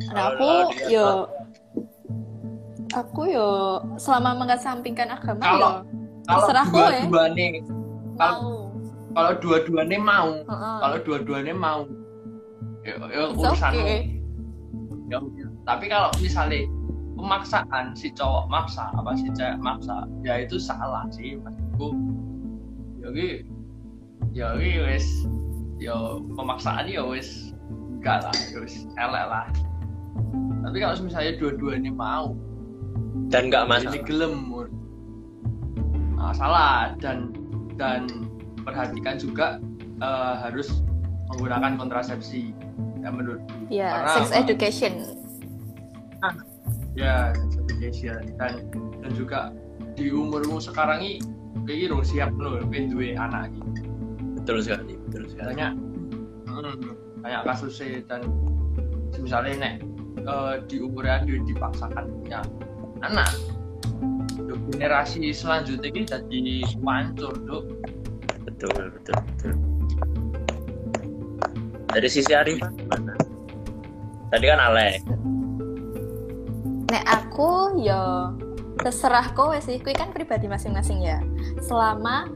Nah, 0.08 0.32
aku 0.32 0.50
yo 0.88 1.06
aku 2.90 3.20
yo 3.28 3.48
selama 3.96 4.44
mengesampingkan 4.44 5.08
agama 5.12 5.42
Kalau- 5.42 5.76
yo 5.84 5.87
kalau 6.28 6.48
dua-duanya 6.52 7.48
mau. 8.20 8.68
kalau 9.16 9.32
dua-duanya 9.40 9.98
mau 9.98 10.28
Heeh. 10.44 10.76
kalau 10.84 10.98
dua-duanya 11.02 11.54
mau 11.56 11.80
ya, 12.84 12.94
ya 13.08 13.24
urusan 13.32 13.72
okay. 13.72 14.00
ya 15.08 15.18
udah. 15.18 15.48
tapi 15.64 15.84
kalau 15.88 16.12
misalnya 16.20 16.68
pemaksaan 17.18 17.96
si 17.98 18.12
cowok 18.14 18.46
maksa 18.46 18.92
apa 18.94 19.10
si 19.18 19.26
cewek 19.34 19.58
maksa 19.58 20.06
ya 20.22 20.44
itu 20.44 20.60
salah 20.60 21.08
sih 21.10 21.34
maksudku 21.40 21.96
jadi 23.02 23.42
ya 24.36 24.54
ini 24.54 24.84
wis 24.86 25.06
ya 25.82 25.96
pemaksaan 26.38 26.86
ya 26.86 27.02
wis 27.02 27.56
enggak 27.98 28.22
lah 28.22 28.36
ya 28.54 28.58
wis 28.62 28.86
elek 29.00 29.24
lah 29.26 29.46
tapi 30.62 30.76
kalau 30.78 30.94
misalnya 31.00 31.32
dua-duanya 31.40 31.90
mau 31.90 32.36
Dan 33.32 33.50
nggak 33.50 33.66
jadi 33.66 33.98
masalah. 33.98 34.04
gelem 34.06 34.34
Nah, 36.18 36.34
salah. 36.34 36.92
Dan 36.98 37.30
dan 37.78 38.10
perhatikan 38.60 39.16
juga 39.16 39.62
eh, 39.98 40.34
harus 40.42 40.82
menggunakan 41.30 41.76
kontrasepsi 41.76 42.50
ya 42.98 43.08
menurutku 43.08 43.54
Ya, 43.68 44.02
Karena 44.02 44.10
sex 44.18 44.28
education. 44.34 44.92
ya 46.94 47.30
sex 47.32 47.52
education. 47.62 48.18
Dan 48.36 48.52
dan 49.00 49.10
juga 49.14 49.54
di 49.94 50.10
umurmu 50.10 50.58
sekarang 50.58 50.98
ini 51.00 51.22
kayak 51.66 51.78
gitu 51.86 51.96
siap 52.04 52.30
loh 52.34 52.58
pengen 52.66 52.90
duwe 52.90 53.14
anak 53.14 53.50
gitu 53.54 53.86
Betul 54.38 54.58
sekali, 54.64 54.94
betul 55.06 55.22
sekali. 55.28 55.46
banyak 55.54 55.72
hmm, 56.48 56.76
banyak 57.22 57.40
kasusnya. 57.44 58.02
Dan 58.06 58.20
misalnya 59.14 59.52
nek 59.56 59.74
eh, 60.18 60.54
di 60.66 60.76
umurnya 60.82 61.22
dia 61.22 61.38
dipaksakan 61.44 62.04
punya 62.18 62.40
anak 63.00 63.30
generasi 64.68 65.32
selanjutnya 65.32 65.88
ini 65.90 66.02
jadi 66.04 66.46
pancur 66.84 67.34
dok 67.48 67.64
Betul, 68.48 68.90
betul, 68.96 69.14
betul. 69.14 69.52
Dari 71.92 72.08
sisi 72.08 72.32
Arifah 72.32 72.72
gimana? 72.72 73.14
Tadi 74.32 74.44
kan 74.48 74.60
Alex. 74.60 74.98
Nek 76.88 77.04
aku 77.04 77.76
yo 77.78 78.34
terserah 78.80 79.30
kowe 79.36 79.54
sih, 79.60 79.78
kuwi 79.84 79.92
kan 79.92 80.16
pribadi 80.16 80.48
masing-masing 80.48 81.04
ya. 81.04 81.20
Selama 81.60 82.26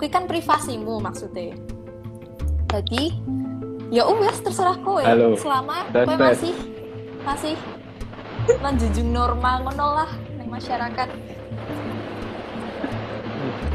kuwi 0.00 0.08
kan 0.08 0.24
privasimu 0.24 0.96
maksudnya. 0.96 1.52
Jadi 2.72 3.14
ya 3.92 4.08
wes 4.08 4.40
terserah 4.40 4.80
kowe. 4.80 5.04
Halo. 5.04 5.36
Selama 5.36 5.84
kowe 5.92 6.16
masih 6.16 6.56
masih 7.22 7.54
menjunjung 8.64 9.12
norma 9.12 9.60
ngono 9.60 10.02
lah 10.02 10.10
ning 10.40 10.48
masyarakat. 10.48 11.27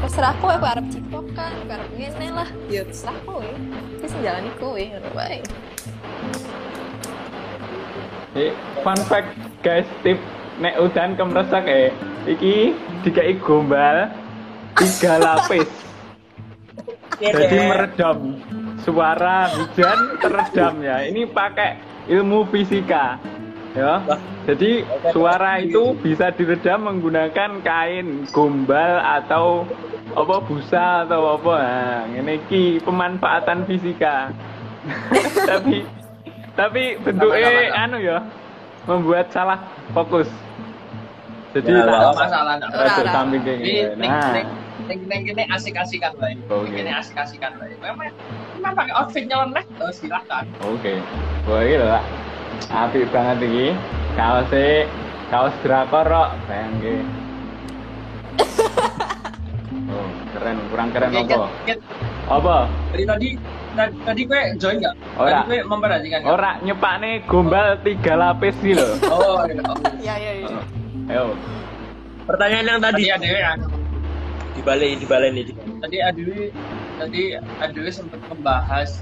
Terserah 0.04 0.36
kowe 0.36 0.52
kowe 0.60 0.68
arep 0.68 0.84
cipokan, 0.92 1.52
kowe 1.64 1.72
arep 1.80 1.88
ngene 1.96 2.28
lah. 2.36 2.48
Ya 2.68 2.84
terserah 2.84 3.16
kowe. 3.24 3.48
Wis 4.04 4.12
njalani 4.20 4.52
kowe 4.60 4.76
ngono 4.76 5.10
wae. 5.16 5.40
Eh, 8.36 8.52
fun 8.84 9.00
fact 9.08 9.32
guys, 9.64 9.88
tip 10.04 10.20
nek 10.60 10.76
udan 10.76 11.16
kemresak 11.16 11.64
eh 11.64 11.88
iki 12.28 12.76
dikai 13.00 13.40
gombal 13.40 14.12
tiga 14.76 15.24
lapis. 15.24 15.72
Jadi 17.16 17.58
meredam 17.64 18.36
suara 18.84 19.48
hujan 19.56 20.20
teredam 20.20 20.84
ya. 20.84 21.00
Ini 21.08 21.32
pakai 21.32 21.80
ilmu 22.12 22.44
fisika. 22.52 23.16
Ya. 23.72 24.04
Jadi 24.44 24.84
suara 25.16 25.64
itu 25.64 25.96
bisa 25.96 26.28
diredam 26.36 26.92
menggunakan 26.92 27.64
kain 27.64 28.28
gombal 28.30 29.00
atau 29.00 29.64
apa 30.14 30.36
busa 30.46 31.04
atau 31.06 31.38
apa. 31.38 31.54
Nah, 31.58 32.00
ini 32.14 32.38
ki 32.46 32.80
pemanfaatan 32.86 33.66
fisika. 33.66 34.30
tapi 35.50 35.82
tapi 36.54 36.82
bentuknya 37.02 37.72
anu 37.74 37.98
ya 37.98 38.22
membuat 38.86 39.32
salah 39.34 39.58
fokus. 39.90 40.28
Jadi 41.54 41.70
Ya, 41.70 41.86
tak 41.86 42.18
masalah 42.18 42.58
rada 42.58 42.66
ora. 42.74 43.12
samping 43.14 43.42
kayak 43.46 43.62
ini 43.62 43.86
Nah, 44.02 44.42
kene 44.90 45.46
asik-asikan 45.54 46.12
bae 46.18 46.34
Oke. 46.50 46.82
ini 46.82 46.90
asik-asikan 46.90 47.54
bae 47.62 47.78
memang 47.78 48.10
memang 48.58 48.74
pakai 48.74 48.92
outfit 48.98 49.24
nyeleneh 49.30 49.62
oh, 49.78 49.94
silahkan 49.94 50.42
oke. 50.66 50.94
Wah, 51.46 51.60
ini 51.62 51.76
lho, 51.78 51.86
Pak. 51.86 52.04
Apik 52.72 53.06
banget 53.12 53.38
iki. 53.44 53.66
Kaosnya 54.16 54.88
kaos 55.28 55.54
drakor 55.60 56.06
kok, 56.08 56.30
bayangke. 56.48 56.94
Oh, 60.44 60.52
keren, 60.52 60.60
kurang 60.68 60.88
keren 60.92 61.08
Oke, 61.16 61.32
apa? 61.32 61.48
Ket, 61.64 61.64
Ket, 61.64 61.78
Apa? 62.28 62.56
dari 62.92 63.04
tadi 63.08 63.28
tadi, 63.72 63.94
tadi 64.04 64.20
gue 64.28 64.40
join 64.60 64.76
nggak 64.76 64.94
Ora. 65.16 65.28
tadi 65.32 65.40
gue 65.48 65.58
memperhatikan 65.64 66.18
nggak? 66.20 66.34
Ora 66.36 66.50
nyepakne 66.60 67.10
gombal 67.24 67.68
tiga 67.80 68.12
lapis 68.12 68.52
sih 68.60 68.76
lho. 68.76 68.84
oh, 69.08 69.48
iya, 69.48 69.62
oh. 69.64 69.76
Ya 70.04 70.14
ya 70.20 70.32
ya. 70.44 70.48
Ayo. 71.08 71.24
Pertanyaan 72.28 72.76
yang 72.76 72.80
tadi 72.84 73.02
ada 73.08 73.24
yang 73.24 73.58
dibalik, 74.52 75.00
dibalik 75.00 75.30
nih. 75.32 75.44
tadi 75.80 75.96
Adwi 76.04 76.52
tadi 77.00 77.22
Adwi 77.64 77.88
sempat 77.88 78.20
membahas 78.28 79.00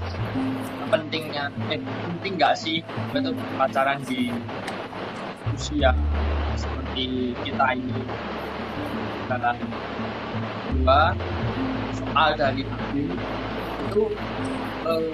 pentingnya 0.87 1.51
eh 1.67 1.79
penting 1.83 2.39
nggak 2.39 2.55
sih 2.55 2.79
itu 3.11 3.31
pacaran 3.59 3.99
di 4.07 4.31
usia 5.51 5.91
seperti 6.55 7.35
kita 7.43 7.65
ini 7.75 8.01
karena 9.27 9.51
dua 10.73 11.13
soal 11.93 12.29
dari 12.33 12.61
Bim 12.91 13.09
itu 13.89 14.03
eh, 14.89 15.11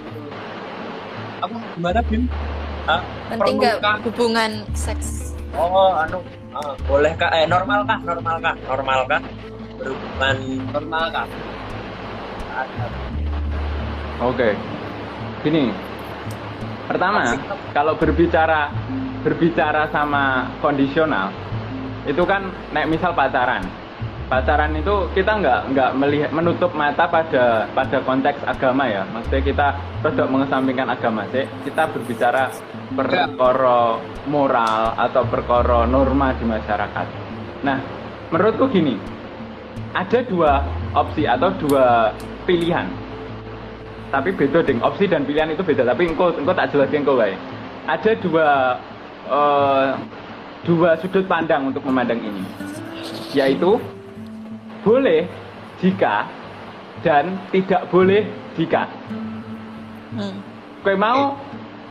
apa 1.39 1.55
gimana 1.75 1.99
Bim? 2.07 2.23
Ah, 2.89 3.01
Penting 3.29 3.55
nggak 3.61 4.01
hubungan 4.07 4.51
seks? 4.73 5.35
Oh, 5.53 5.93
anu, 5.93 6.25
ah, 6.57 6.73
boleh 6.89 7.13
kah? 7.15 7.29
Eh, 7.31 7.45
normal 7.45 7.85
kah? 7.85 7.99
Normal 8.01 8.35
kah? 8.41 8.55
Normal 8.65 8.99
kah? 9.05 9.21
Berhubungan 9.77 10.37
normal 10.73 11.05
kan? 11.13 11.27
Oke. 14.19 14.49
Gini. 15.45 15.71
Pertama, 16.89 17.37
kalau 17.71 17.93
berbicara 17.95 18.73
berbicara 19.21 19.85
sama 19.93 20.49
kondisional, 20.59 21.29
itu 22.09 22.23
kan 22.25 22.49
naik 22.73 22.89
misal 22.89 23.13
pacaran. 23.13 23.61
Pacaran 24.29 24.77
itu 24.77 25.09
kita 25.17 25.41
nggak 25.41 25.59
nggak 25.73 25.91
melihat 25.97 26.31
menutup 26.31 26.71
mata 26.77 27.09
pada 27.09 27.65
pada 27.73 27.97
konteks 28.05 28.39
agama 28.45 28.85
ya. 28.85 29.03
Maksudnya 29.09 29.41
kita 29.41 29.67
tidak 30.05 30.29
mengesampingkan 30.29 30.87
agama 30.87 31.25
sih. 31.33 31.43
Kita 31.65 31.89
berbicara 31.89 32.53
perkara 32.93 33.99
moral 34.29 34.93
atau 34.95 35.23
perkara 35.25 35.89
norma 35.89 36.31
di 36.37 36.45
masyarakat. 36.45 37.07
Nah 37.65 37.77
menurutku 38.29 38.69
gini. 38.69 38.95
Ada 39.89 40.21
dua 40.29 40.61
opsi 40.93 41.25
atau 41.25 41.49
dua 41.57 42.13
pilihan. 42.45 42.85
Tapi 44.13 44.29
beda 44.37 44.61
ding 44.61 44.77
opsi 44.85 45.09
dan 45.09 45.25
pilihan 45.25 45.49
itu 45.49 45.65
beda. 45.65 45.81
Tapi 45.81 46.13
engkau 46.13 46.29
engkau 46.37 46.53
tak 46.53 46.69
jelasin 46.69 47.01
engkau 47.01 47.17
baik 47.17 47.37
ada 47.89 48.11
dua 48.21 48.47
eh, 49.25 49.87
dua 50.69 50.89
sudut 51.01 51.25
pandang 51.25 51.73
untuk 51.73 51.81
memandang 51.89 52.21
ini. 52.21 52.43
Yaitu 53.33 53.81
boleh 54.83 55.27
jika 55.79 56.27
dan 57.03 57.39
tidak 57.51 57.87
boleh 57.91 58.27
jika 58.59 58.87
Hmm. 60.09 60.41
kue 60.81 60.97
mau 60.97 61.37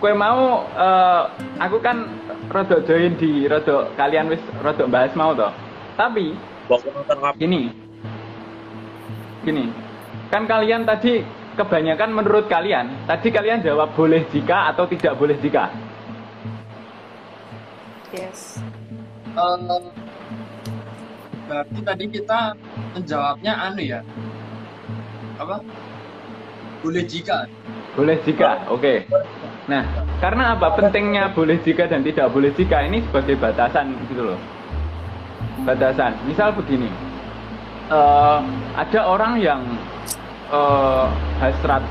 kue 0.02 0.10
mau 0.10 0.66
eh, 0.74 1.22
aku 1.62 1.78
kan 1.78 2.02
rada 2.50 2.82
join 2.82 3.14
di 3.14 3.46
rada 3.46 3.94
kalian 3.94 4.26
wis 4.26 4.42
rada 4.58 4.90
bahas 4.90 5.14
mau 5.14 5.30
toh 5.38 5.54
tapi 5.94 6.34
gini. 7.38 7.70
Gini. 9.46 9.64
Kan 10.28 10.50
kalian 10.50 10.84
tadi 10.84 11.22
kebanyakan 11.54 12.10
menurut 12.10 12.50
kalian 12.50 13.06
tadi 13.06 13.30
kalian 13.30 13.62
jawab 13.62 13.94
boleh 13.94 14.26
jika 14.34 14.74
atau 14.74 14.86
tidak 14.86 15.14
boleh 15.18 15.38
jika 15.38 15.70
Yes. 18.08 18.58
Eh, 19.36 20.07
berarti 21.48 21.80
tadi 21.80 22.04
kita 22.12 22.52
menjawabnya 22.92 23.52
anu 23.56 23.80
ya? 23.80 24.00
Apa? 25.40 25.64
Boleh 26.84 27.02
jika. 27.08 27.48
Boleh 27.96 28.20
jika 28.22 28.68
oke. 28.68 29.08
Nah 29.66 29.82
karena 30.20 30.54
apa? 30.54 30.76
Pentingnya 30.76 31.32
boleh 31.32 31.58
jika 31.64 31.88
dan 31.88 32.04
tidak 32.04 32.30
boleh 32.30 32.52
jika 32.52 32.84
ini 32.84 33.02
sebagai 33.08 33.34
batasan 33.40 33.96
gitu 34.12 34.34
loh. 34.34 34.40
Batasan. 35.64 36.14
Misal 36.28 36.54
begini. 36.54 36.92
Eh, 37.88 38.40
ada 38.76 39.00
orang 39.08 39.40
yang 39.40 39.64
eh, 40.52 41.06
hasrat 41.40 41.82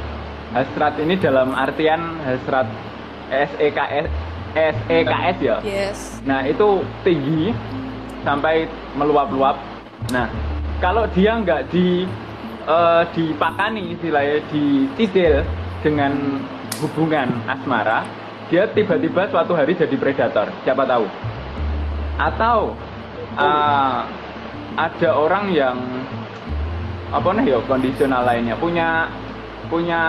hasrat 0.53 0.93
ini 1.01 1.19
dalam 1.19 1.51
artian 1.51 2.21
hasrat 2.23 2.69
SEKS 3.27 4.07
SEKS 4.55 5.37
ya? 5.43 5.57
Yes. 5.65 6.23
Nah 6.23 6.47
itu 6.47 6.85
tinggi 7.03 7.51
sampai 8.27 8.67
meluap-luap. 8.99 9.55
Nah 10.11 10.27
kalau 10.83 11.07
dia 11.15 11.39
nggak 11.39 11.71
di 11.71 12.03
eh, 12.67 13.03
dipakani 13.15 13.95
istilahnya 13.95 14.43
dicicil 14.51 15.47
dengan 15.79 16.43
hubungan 16.83 17.31
asmara, 17.47 18.03
dia 18.51 18.67
tiba-tiba 18.75 19.31
suatu 19.31 19.55
hari 19.55 19.79
jadi 19.79 19.95
predator. 19.95 20.51
Siapa 20.67 20.83
tahu? 20.83 21.07
Atau 22.19 22.75
eh, 23.39 23.99
ada 24.75 25.09
orang 25.15 25.55
yang 25.55 25.79
apa 27.07 27.31
nih 27.39 27.55
ya 27.55 27.59
kondisional 27.63 28.27
lainnya 28.27 28.59
punya 28.59 29.07
punya 29.71 30.01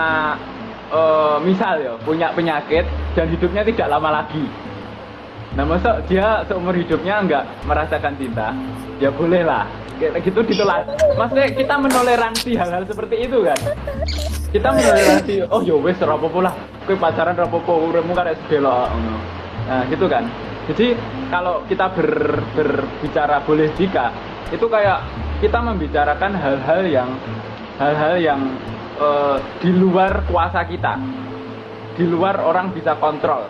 eh, 0.91 1.37
misal 1.47 1.79
ya 1.79 1.95
punya 2.03 2.27
penyakit 2.35 2.83
dan 3.15 3.25
hidupnya 3.31 3.63
tidak 3.63 3.87
lama 3.87 4.19
lagi 4.19 4.43
Nah, 5.57 5.65
masa 5.65 5.97
dia 6.05 6.45
seumur 6.45 6.77
hidupnya 6.77 7.25
nggak 7.25 7.43
merasakan 7.65 8.13
cinta? 8.21 8.53
Ya 9.01 9.09
boleh 9.09 9.41
lah. 9.41 9.65
Kayak 9.97 10.21
gitu 10.21 10.45
ditolak. 10.45 10.85
Maksudnya 11.17 11.49
kita 11.51 11.75
menoleransi 11.75 12.51
hal-hal 12.53 12.83
seperti 12.85 13.25
itu 13.25 13.41
kan? 13.41 13.59
Kita 14.53 14.69
menoleransi, 14.71 15.33
oh 15.49 15.61
ya 15.65 15.75
wes 15.81 15.97
rapopo 15.99 16.39
lah. 16.45 16.53
Kowe 16.85 16.95
pacaran 16.95 17.33
rapopo, 17.33 17.89
uripmu 17.89 18.13
karek 18.13 18.37
sebelok. 18.45 18.93
Nah, 19.65 19.83
gitu 19.89 20.05
kan. 20.05 20.29
Jadi 20.69 20.93
kalau 21.33 21.65
kita 21.65 21.89
ber, 21.97 22.39
berbicara 22.53 23.41
boleh 23.41 23.73
jika 23.73 24.13
itu 24.53 24.65
kayak 24.69 25.01
kita 25.41 25.57
membicarakan 25.65 26.37
hal-hal 26.37 26.81
yang 26.85 27.09
hal-hal 27.81 28.15
yang 28.21 28.41
eh, 29.01 29.37
di 29.65 29.73
luar 29.73 30.21
kuasa 30.29 30.61
kita. 30.69 30.93
Di 31.97 32.07
luar 32.07 32.39
orang 32.39 32.71
bisa 32.71 32.95
kontrol 32.95 33.43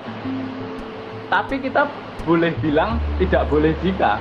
tapi 1.29 1.61
kita 1.61 1.85
boleh 2.25 2.51
bilang 2.59 2.97
tidak 3.21 3.47
boleh 3.47 3.71
jika. 3.85 4.17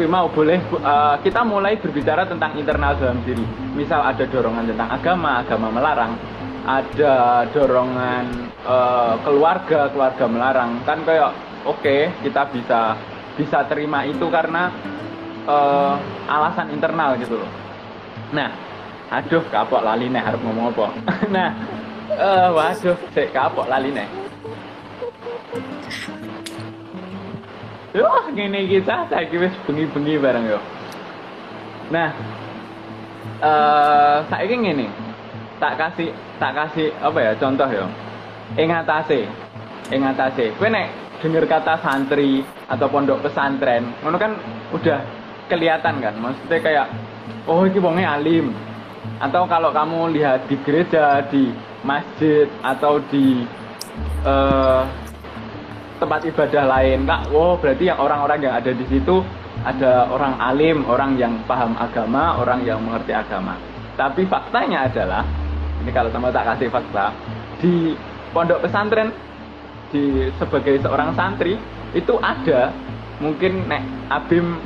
Mau 0.00 0.32
boleh 0.32 0.56
uh, 0.80 1.20
kita 1.20 1.44
mulai 1.44 1.76
berbicara 1.76 2.24
tentang 2.24 2.56
internal 2.56 2.96
dalam 2.96 3.20
diri. 3.20 3.44
Misal 3.76 4.00
ada 4.00 4.24
dorongan 4.24 4.64
tentang 4.72 4.88
agama 4.88 5.44
agama 5.44 5.68
melarang. 5.68 6.16
Ada 6.64 7.44
dorongan 7.52 8.24
uh, 8.64 9.20
keluarga 9.20 9.92
keluarga 9.92 10.24
melarang. 10.24 10.80
Kan 10.88 11.04
kayak 11.04 11.36
oke 11.68 11.96
kita 12.24 12.48
bisa 12.48 12.96
bisa 13.36 13.60
terima 13.68 14.08
itu 14.08 14.24
karena 14.32 14.72
uh, 15.44 16.00
alasan 16.32 16.72
internal 16.72 17.20
gitu 17.20 17.36
loh. 17.36 17.50
Nah 18.32 18.56
aduh 19.12 19.44
kapok 19.52 19.84
lali 19.84 20.08
nih 20.08 20.22
harus 20.24 20.40
ngomong 20.40 20.72
apa? 20.72 20.86
Nah 21.34 21.50
eh, 22.08 22.48
waduh 22.56 22.96
sik 23.12 23.36
kapok 23.36 23.68
lali 23.68 23.92
nih 23.92 24.29
Wah, 27.90 28.30
ngene 28.30 28.70
kita 28.70 29.10
saiki 29.10 29.34
wis 29.34 29.50
bengi-bengi 29.66 30.14
bareng 30.22 30.46
yo. 30.46 30.62
Nah, 31.90 32.14
eh 33.42 34.16
saiki 34.30 34.54
ngene. 34.54 34.86
Tak 35.58 35.74
kasih 35.74 36.14
tak 36.38 36.54
kasih 36.54 36.94
apa 37.02 37.18
ya 37.18 37.32
contoh 37.34 37.66
yo. 37.66 37.90
Ing 38.54 38.70
atase. 38.70 39.26
Ing 39.90 40.06
atase. 40.06 40.54
Kowe 40.54 40.70
nek 40.70 40.86
denger 41.18 41.50
kata 41.50 41.82
santri 41.82 42.46
atau 42.70 42.86
pondok 42.86 43.26
pesantren, 43.26 43.90
ngono 44.06 44.16
kan 44.22 44.38
udah 44.70 45.02
kelihatan 45.50 45.98
kan. 45.98 46.14
Maksudnya 46.14 46.58
kayak 46.62 46.86
oh 47.50 47.66
iki 47.66 47.82
wonge 47.82 48.06
alim. 48.06 48.54
Atau 49.18 49.50
kalau 49.50 49.74
kamu 49.74 50.14
lihat 50.14 50.46
di 50.46 50.54
gereja, 50.62 51.26
di 51.26 51.50
masjid 51.82 52.46
atau 52.62 53.02
di 53.10 53.42
eh 54.22 55.09
tempat 56.00 56.24
ibadah 56.24 56.64
lain. 56.64 57.04
Kak 57.04 57.28
wow 57.28 57.60
berarti 57.60 57.92
yang 57.92 58.00
orang-orang 58.00 58.40
yang 58.40 58.54
ada 58.56 58.72
di 58.72 58.84
situ 58.88 59.20
ada 59.60 60.08
orang 60.08 60.40
alim 60.40 60.88
orang 60.88 61.20
yang 61.20 61.36
paham 61.44 61.76
agama 61.76 62.40
orang 62.40 62.64
yang 62.64 62.80
mengerti 62.80 63.12
agama. 63.12 63.60
Tapi 64.00 64.24
faktanya 64.24 64.88
adalah 64.88 65.22
ini 65.84 65.92
kalau 65.92 66.08
sama 66.08 66.32
tak 66.32 66.56
kasih 66.56 66.72
fakta 66.72 67.12
di 67.60 67.92
pondok 68.32 68.64
pesantren 68.64 69.12
di 69.92 70.32
sebagai 70.40 70.80
seorang 70.80 71.12
santri 71.12 71.60
itu 71.92 72.16
ada. 72.24 72.72
Mungkin 73.20 73.68
nek 73.68 73.84
Abim 74.08 74.56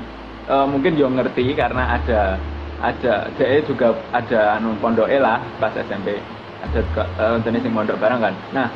eh, 0.47 0.67
mungkin 0.71 0.95
yo 0.95 1.11
ngerti 1.11 1.59
karena 1.59 1.99
ada 1.99 2.39
ada 2.79 3.27
dia 3.35 3.59
juga 3.67 3.99
ada 4.15 4.63
anu 4.63 4.79
pondok 4.79 5.11
lah 5.11 5.43
pas 5.59 5.75
SMP 5.75 6.23
ada 6.63 6.81
eh, 6.95 7.37
jenis 7.43 7.67
yang 7.67 7.75
pondok 7.75 7.99
bareng 7.99 8.23
kan. 8.23 8.35
Nah 8.55 8.71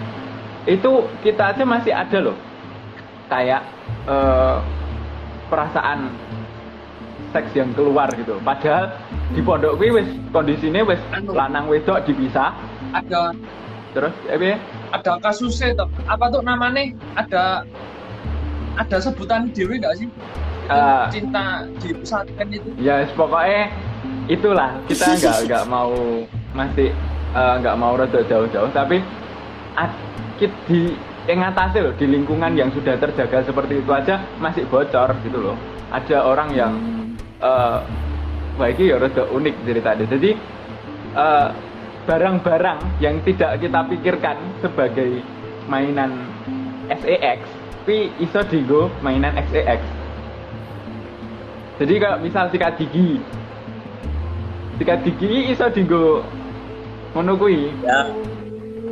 itu 0.67 1.07
kita 1.23 1.55
aja 1.55 1.63
masih 1.63 1.95
ada 1.95 2.19
loh 2.19 2.48
kayak 3.29 3.63
eh, 4.09 4.57
perasaan 5.49 6.13
seks 7.33 7.53
yang 7.53 7.71
keluar 7.77 8.09
gitu. 8.17 8.41
Padahal 8.41 8.93
di 9.37 9.41
pondok 9.45 9.77
kuwi 9.77 10.01
wis 10.01 10.09
kondisinya 10.33 10.85
wis 10.89 11.01
Anu. 11.13 11.37
lanang 11.37 11.69
wedok 11.69 12.05
dipisah. 12.09 12.57
Ada. 12.97 13.37
Terus 13.93 14.15
eh 14.33 14.57
ada 14.93 15.13
kasusnya 15.21 15.77
tuh 15.77 15.89
apa 16.09 16.33
tuh 16.33 16.41
namanya? 16.45 16.93
Ada 17.17 17.65
ada 18.81 18.97
sebutan 19.01 19.53
dewi 19.53 19.81
nggak 19.81 19.97
sih? 20.01 20.09
Eh. 20.69 21.05
cinta 21.09 21.65
di 21.81 21.97
pesantren 21.97 22.49
itu. 22.53 22.69
Ya 22.77 23.01
yes, 23.01 23.13
pokoknya 23.17 23.73
itulah. 24.29 24.77
Kita 24.85 25.13
nggak 25.21 25.39
nggak 25.49 25.65
mau 25.69 25.93
masih 26.53 26.93
eh, 27.33 27.55
nggak 27.65 27.77
mau 27.81 27.97
rada 27.97 28.21
jauh-jauh. 28.25 28.69
Tapi 28.77 29.01
kit 30.39 30.53
di 30.71 30.95
yang 31.29 31.45
atasnya 31.45 31.85
loh 31.85 31.95
di 31.95 32.09
lingkungan 32.09 32.57
yang 32.57 32.73
sudah 32.73 32.97
terjaga 32.97 33.45
seperti 33.45 33.85
itu 33.85 33.91
aja 33.93 34.25
masih 34.41 34.65
bocor 34.67 35.13
gitu 35.23 35.39
loh. 35.39 35.57
Ada 35.93 36.25
orang 36.25 36.49
yang 36.57 36.73
eh 37.39 37.79
wah 38.59 38.69
ini 38.73 38.91
ya 38.91 38.97
rada 38.97 39.29
unik 39.29 39.55
ceritanya. 39.69 40.05
Jadi 40.09 40.31
eh, 41.13 41.49
barang-barang 42.09 42.79
yang 43.05 43.21
tidak 43.29 43.61
kita 43.61 43.81
pikirkan 43.85 44.37
sebagai 44.65 45.21
mainan 45.69 46.25
SEX 46.89 47.45
tapi 47.89 48.13
iso 48.21 48.41
digo 48.49 48.93
mainan 49.01 49.33
XEX 49.49 49.81
jadi 51.79 51.95
kalau 52.03 52.19
misal 52.19 52.51
sikat 52.51 52.75
gigi. 52.75 53.23
Sikat 54.83 54.99
gigi 55.07 55.55
iso 55.55 55.71
digo 55.71 56.27
ngono 57.15 57.39
kuwi. 57.39 57.71
Ya, 57.87 58.11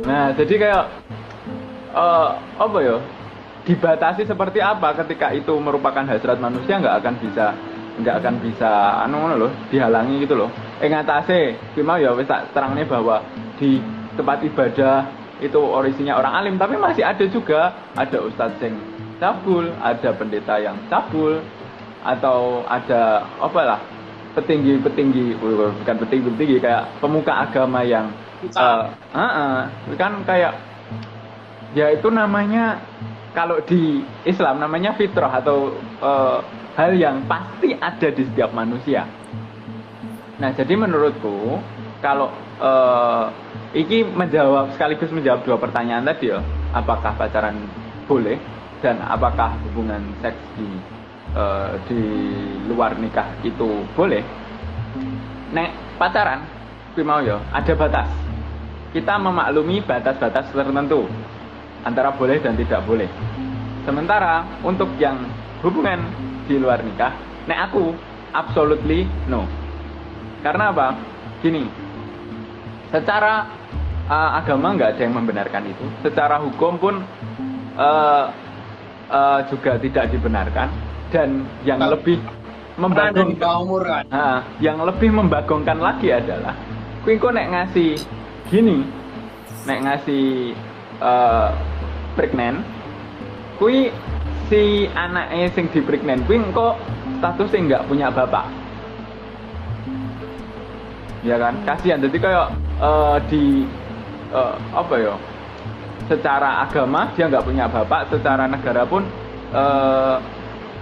Nah, 0.07 0.31
jadi 0.31 0.55
kayak 0.55 0.83
eh 1.97 2.29
apa 2.61 2.77
ya? 2.85 2.97
Dibatasi 3.67 4.23
seperti 4.23 4.63
apa 4.63 4.95
ketika 5.03 5.33
itu 5.35 5.51
merupakan 5.59 6.05
hasrat 6.07 6.39
manusia 6.39 6.79
nggak 6.79 7.03
akan 7.03 7.13
bisa 7.19 7.45
nggak 7.97 8.15
akan 8.21 8.35
bisa 8.45 8.69
anu 9.03 9.25
ngono 9.25 9.35
loh 9.35 9.51
dihalangi 9.73 10.21
gitu 10.21 10.37
loh 10.37 10.49
eh 10.77 10.85
ngatasi 10.85 11.57
mau 11.81 11.97
ya 11.97 12.13
wis 12.13 12.29
tak 12.29 12.53
terangnya 12.53 12.85
bahwa 12.85 13.25
di 13.57 13.81
tempat 14.13 14.45
ibadah 14.45 15.09
itu 15.41 15.57
orisinya 15.57 16.17
orang 16.17 16.33
alim 16.37 16.55
tapi 16.61 16.77
masih 16.77 17.01
ada 17.01 17.25
juga 17.25 17.73
ada 17.97 18.17
ustadz 18.21 18.61
yang 18.61 18.77
cabul 19.17 19.65
ada 19.81 20.09
pendeta 20.13 20.61
yang 20.61 20.77
cabul 20.89 21.41
atau 22.05 22.61
ada 22.69 23.25
apa 23.41 23.61
lah 23.65 23.79
petinggi-petinggi 24.37 25.41
bukan 25.41 25.95
petinggi-petinggi 26.05 26.61
kayak 26.61 26.85
pemuka 27.01 27.33
agama 27.33 27.81
yang 27.81 28.13
Bukan. 28.37 28.53
eh, 28.53 28.85
eh, 29.17 29.31
eh, 29.89 29.97
kan 29.97 30.21
kayak 30.21 30.53
ya 31.77 31.93
itu 31.93 32.09
namanya 32.09 32.81
kalau 33.37 33.61
di 33.61 34.01
Islam 34.25 34.57
namanya 34.57 34.97
fitrah 34.97 35.29
atau 35.37 35.77
eh, 36.01 36.39
hal 36.73 36.91
yang 36.97 37.21
pasti 37.29 37.77
ada 37.77 38.09
di 38.09 38.25
setiap 38.25 38.49
manusia. 38.49 39.05
Nah, 40.41 40.49
jadi 40.57 40.73
menurutku 40.73 41.61
kalau 42.01 42.33
eh, 42.57 43.25
iki 43.77 44.01
menjawab 44.01 44.73
sekaligus 44.73 45.13
menjawab 45.13 45.45
dua 45.45 45.57
pertanyaan 45.61 46.01
tadi 46.01 46.33
ya, 46.33 46.41
apakah 46.73 47.13
pacaran 47.13 47.53
boleh 48.09 48.41
dan 48.81 48.97
apakah 49.05 49.53
hubungan 49.69 50.01
seks 50.25 50.41
di 50.57 50.67
eh, 51.37 51.71
di 51.85 52.01
luar 52.65 52.97
nikah 52.97 53.29
itu 53.45 53.85
boleh? 53.93 54.25
Nek 55.53 56.01
pacaran, 56.01 56.41
mau 57.05 57.21
ya, 57.21 57.37
ada 57.53 57.73
batas. 57.77 58.09
Kita 58.97 59.21
memaklumi 59.21 59.85
batas-batas 59.85 60.49
tertentu 60.49 61.05
antara 61.87 62.11
boleh 62.11 62.43
dan 62.43 62.59
tidak 62.59 62.83
boleh. 62.83 63.07
Sementara 63.87 64.43
untuk 64.67 64.91
yang 64.99 65.15
hubungan 65.63 66.03
di 66.43 66.59
luar 66.59 66.83
nikah, 66.83 67.15
nek 67.47 67.71
aku 67.71 67.95
absolutely 68.35 69.07
no. 69.31 69.47
Karena 70.43 70.75
apa? 70.75 70.93
Gini, 71.39 71.63
secara 72.91 73.47
uh, 74.11 74.29
agama 74.35 74.75
nggak 74.75 74.99
ada 74.99 75.01
yang 75.07 75.15
membenarkan 75.15 75.63
itu. 75.71 75.85
Secara 76.03 76.43
hukum 76.43 76.75
pun 76.75 76.95
uh, 77.79 78.25
uh, 79.07 79.39
juga 79.47 79.79
tidak 79.79 80.11
dibenarkan. 80.11 80.67
Dan 81.07 81.47
yang 81.63 81.79
Kalau- 81.79 81.95
lebih 81.95 82.19
membagongkan, 82.77 83.63
umur 83.63 83.81
kan. 83.87 84.03
Nah, 84.11 84.43
yang 84.59 84.77
lebih 84.83 85.09
membagongkan 85.09 85.79
lagi 85.81 86.13
adalah 86.13 86.53
kuwi 87.01 87.17
engko 87.17 87.31
nek 87.33 87.47
ngasih 87.49 87.95
gini, 88.51 88.85
nek 89.65 89.79
ngasih 89.87 90.53
eh 90.97 91.49
pregnant, 92.17 92.65
kuwi 93.61 93.93
si 94.49 94.89
anaknya 94.97 95.53
sing 95.53 95.69
di 95.69 95.79
pregnant 95.85 96.25
kuwi 96.25 96.41
engko 96.41 96.73
statusnya 97.21 97.59
nggak 97.69 97.85
punya 97.85 98.09
bapak. 98.09 98.49
Ya 101.21 101.37
kan? 101.37 101.53
Kasihan 101.61 102.01
jadi 102.01 102.17
kayak 102.17 102.47
eh, 102.81 103.17
di 103.29 103.43
eh, 104.33 104.55
apa 104.73 104.95
ya? 104.97 105.13
Secara 106.09 106.65
agama 106.65 107.13
dia 107.13 107.29
nggak 107.29 107.45
punya 107.45 107.69
bapak, 107.69 108.09
secara 108.09 108.49
negara 108.49 108.81
pun 108.89 109.05
eh 109.53 110.17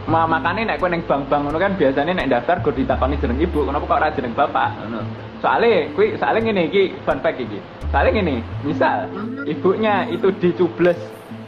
Ma 0.06 0.30
makane 0.30 0.69
nek 0.69 0.78
kowe 0.78 0.86
ning 0.86 1.02
bank-bank 1.02 1.50
ngono 1.50 1.58
kan 1.58 1.74
biasanya 1.82 2.13
nek 2.13 2.30
daftar 2.30 2.62
go 2.62 2.69
ditakoni 2.69 3.17
jeneng 3.17 3.41
ibu, 3.41 3.65
kenapa 3.65 3.89
kok 3.89 3.98
ora 3.98 4.13
jeneng 4.13 4.38
bapak 4.38 4.69
ngono. 4.78 5.02
Soale 5.41 5.89
kuwi 5.98 6.13
soale 6.21 6.45
ngene 6.45 6.69
iki 6.69 6.93
fun 7.02 7.17
fact 7.26 7.41
iki. 7.41 7.58
Soale 7.89 8.13
ngene, 8.13 8.45
misal 8.62 9.10
ibunya 9.50 10.06
itu 10.13 10.30
dicubles 10.38 10.98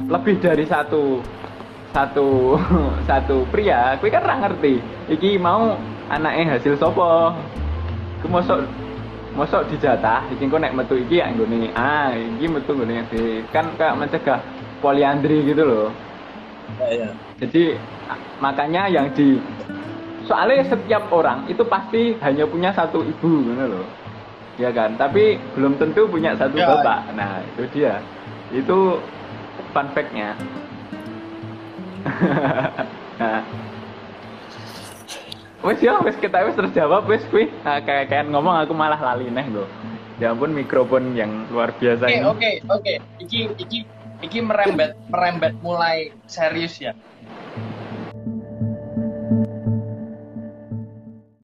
lebih 0.06 0.38
dari 0.38 0.64
satu 0.70 1.18
satu 1.90 2.54
satu 3.10 3.42
pria, 3.50 3.98
kuwi 3.98 4.14
kan 4.14 4.22
ora 4.22 4.36
ngerti. 4.46 4.78
Iki 5.10 5.42
mau 5.42 5.74
anaknya 6.14 6.58
hasil 6.58 6.78
sopo? 6.78 7.34
Ku 8.22 8.30
mosok 8.30 8.62
mosok 9.34 9.70
dijatah, 9.74 10.26
iki 10.34 10.46
kok 10.46 10.62
nek 10.62 10.74
metu 10.78 10.98
iki 10.98 11.22
nggone 11.22 11.74
ah, 11.74 12.14
iki 12.14 12.46
metu 12.46 12.74
nggone 12.74 13.06
di 13.10 13.42
kan 13.50 13.70
kayak 13.78 13.98
mencegah 13.98 14.40
poliandri 14.82 15.42
gitu 15.46 15.66
loh. 15.66 15.90
Ya, 16.78 16.88
ya. 16.94 17.10
Jadi 17.42 17.78
makanya 18.38 18.90
yang 18.90 19.10
di 19.14 19.42
soalnya 20.28 20.68
setiap 20.68 21.08
orang 21.10 21.48
itu 21.48 21.64
pasti 21.66 22.14
hanya 22.22 22.46
punya 22.46 22.70
satu 22.76 23.02
ibu 23.02 23.32
gitu 23.46 23.66
loh. 23.66 23.86
Ya 24.58 24.74
kan? 24.74 24.98
Tapi 24.98 25.38
belum 25.54 25.78
tentu 25.78 26.10
punya 26.10 26.34
satu 26.34 26.58
Ya. 26.58 26.66
bapak. 26.66 27.14
Nah, 27.14 27.46
itu 27.46 27.64
dia. 27.78 28.02
Itu 28.50 28.98
fun 29.78 29.94
fact-nya. 29.94 30.34
nah. 33.22 33.42
Wes 35.62 35.78
ya, 35.86 36.02
wes 36.02 36.18
kita 36.18 36.42
wes 36.50 36.58
terjawab 36.58 37.06
wes 37.06 37.22
kuwi. 37.30 37.54
Nah, 37.62 37.78
kayak 37.86 38.10
kayak 38.10 38.26
ngomong 38.34 38.58
aku 38.58 38.74
malah 38.74 38.98
lali 38.98 39.30
neh 39.30 39.46
lho. 39.54 39.70
Ya 40.18 40.34
ampun 40.34 40.50
mikrofon 40.50 41.14
yang 41.14 41.46
luar 41.54 41.78
biasa 41.78 42.10
Oke, 42.10 42.18
ini. 42.18 42.26
oke, 42.26 42.52
oke. 42.74 42.94
Iki 43.22 43.40
iki 43.62 43.80
iki 44.26 44.40
merembet 44.42 44.98
merembet 45.14 45.54
mulai 45.62 46.10
serius 46.26 46.82
ya. 46.82 46.98